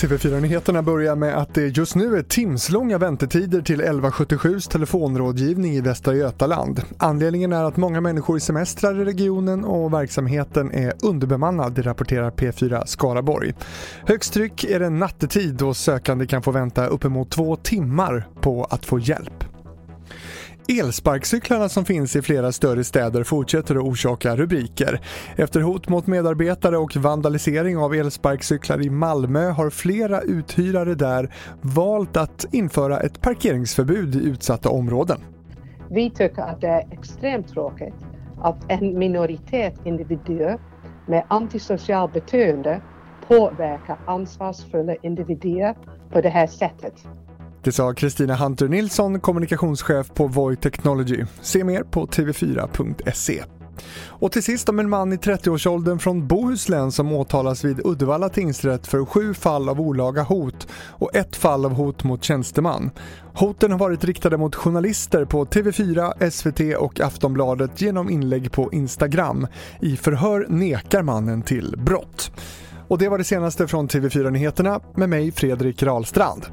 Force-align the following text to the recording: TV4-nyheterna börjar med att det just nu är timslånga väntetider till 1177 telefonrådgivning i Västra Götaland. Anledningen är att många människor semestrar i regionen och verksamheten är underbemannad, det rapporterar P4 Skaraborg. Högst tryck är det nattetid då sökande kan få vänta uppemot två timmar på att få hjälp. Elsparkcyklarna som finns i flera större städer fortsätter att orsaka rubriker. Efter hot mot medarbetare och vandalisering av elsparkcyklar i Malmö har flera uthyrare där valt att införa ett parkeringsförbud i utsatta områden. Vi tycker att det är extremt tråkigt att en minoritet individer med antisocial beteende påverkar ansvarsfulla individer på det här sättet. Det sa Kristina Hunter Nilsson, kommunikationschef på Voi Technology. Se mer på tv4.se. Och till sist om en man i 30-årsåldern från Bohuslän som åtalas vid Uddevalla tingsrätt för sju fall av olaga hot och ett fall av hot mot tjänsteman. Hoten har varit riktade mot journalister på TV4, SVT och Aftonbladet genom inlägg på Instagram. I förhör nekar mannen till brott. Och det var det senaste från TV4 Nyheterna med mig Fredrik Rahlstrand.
TV4-nyheterna 0.00 0.82
börjar 0.82 1.16
med 1.16 1.38
att 1.38 1.54
det 1.54 1.66
just 1.66 1.94
nu 1.94 2.16
är 2.16 2.22
timslånga 2.22 2.98
väntetider 2.98 3.62
till 3.62 3.80
1177 3.80 4.60
telefonrådgivning 4.60 5.72
i 5.72 5.80
Västra 5.80 6.14
Götaland. 6.14 6.82
Anledningen 6.98 7.52
är 7.52 7.64
att 7.64 7.76
många 7.76 8.00
människor 8.00 8.38
semestrar 8.38 9.00
i 9.00 9.04
regionen 9.04 9.64
och 9.64 9.94
verksamheten 9.94 10.72
är 10.72 10.92
underbemannad, 11.02 11.72
det 11.72 11.82
rapporterar 11.82 12.30
P4 12.30 12.86
Skaraborg. 12.86 13.54
Högst 14.06 14.32
tryck 14.32 14.64
är 14.64 14.80
det 14.80 14.90
nattetid 14.90 15.54
då 15.54 15.74
sökande 15.74 16.26
kan 16.26 16.42
få 16.42 16.50
vänta 16.50 16.86
uppemot 16.86 17.30
två 17.30 17.56
timmar 17.56 18.28
på 18.40 18.64
att 18.64 18.86
få 18.86 18.98
hjälp. 18.98 19.44
Elsparkcyklarna 20.68 21.68
som 21.68 21.84
finns 21.84 22.16
i 22.16 22.22
flera 22.22 22.52
större 22.52 22.84
städer 22.84 23.24
fortsätter 23.24 23.74
att 23.74 23.82
orsaka 23.82 24.36
rubriker. 24.36 25.00
Efter 25.36 25.60
hot 25.60 25.88
mot 25.88 26.06
medarbetare 26.06 26.78
och 26.78 26.96
vandalisering 26.96 27.78
av 27.78 27.94
elsparkcyklar 27.94 28.82
i 28.82 28.90
Malmö 28.90 29.50
har 29.50 29.70
flera 29.70 30.20
uthyrare 30.20 30.94
där 30.94 31.34
valt 31.60 32.16
att 32.16 32.46
införa 32.52 33.00
ett 33.00 33.20
parkeringsförbud 33.20 34.14
i 34.14 34.18
utsatta 34.18 34.70
områden. 34.70 35.20
Vi 35.90 36.10
tycker 36.10 36.42
att 36.42 36.60
det 36.60 36.68
är 36.68 36.86
extremt 36.90 37.48
tråkigt 37.48 37.94
att 38.40 38.56
en 38.68 38.98
minoritet 38.98 39.74
individer 39.84 40.58
med 41.06 41.24
antisocial 41.28 42.10
beteende 42.10 42.80
påverkar 43.28 43.98
ansvarsfulla 44.06 44.94
individer 44.94 45.74
på 46.12 46.20
det 46.20 46.28
här 46.28 46.46
sättet. 46.46 46.94
Det 47.62 47.72
sa 47.72 47.94
Kristina 47.94 48.34
Hunter 48.34 48.68
Nilsson, 48.68 49.20
kommunikationschef 49.20 50.14
på 50.14 50.26
Voi 50.26 50.56
Technology. 50.56 51.24
Se 51.40 51.64
mer 51.64 51.82
på 51.82 52.06
tv4.se. 52.06 53.42
Och 54.06 54.32
till 54.32 54.42
sist 54.42 54.68
om 54.68 54.78
en 54.78 54.88
man 54.88 55.12
i 55.12 55.16
30-årsåldern 55.16 55.98
från 55.98 56.26
Bohuslän 56.26 56.92
som 56.92 57.12
åtalas 57.12 57.64
vid 57.64 57.80
Uddevalla 57.84 58.28
tingsrätt 58.28 58.86
för 58.86 59.04
sju 59.04 59.34
fall 59.34 59.68
av 59.68 59.80
olaga 59.80 60.22
hot 60.22 60.68
och 60.72 61.14
ett 61.14 61.36
fall 61.36 61.64
av 61.64 61.72
hot 61.72 62.04
mot 62.04 62.24
tjänsteman. 62.24 62.90
Hoten 63.34 63.72
har 63.72 63.78
varit 63.78 64.04
riktade 64.04 64.36
mot 64.36 64.54
journalister 64.54 65.24
på 65.24 65.44
TV4, 65.44 66.30
SVT 66.30 66.78
och 66.78 67.00
Aftonbladet 67.00 67.80
genom 67.80 68.10
inlägg 68.10 68.52
på 68.52 68.72
Instagram. 68.72 69.46
I 69.80 69.96
förhör 69.96 70.46
nekar 70.48 71.02
mannen 71.02 71.42
till 71.42 71.74
brott. 71.78 72.32
Och 72.88 72.98
det 72.98 73.08
var 73.08 73.18
det 73.18 73.24
senaste 73.24 73.66
från 73.68 73.88
TV4 73.88 74.30
Nyheterna 74.30 74.80
med 74.94 75.08
mig 75.08 75.32
Fredrik 75.32 75.82
Rahlstrand. 75.82 76.46